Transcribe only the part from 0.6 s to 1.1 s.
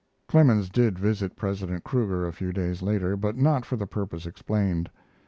did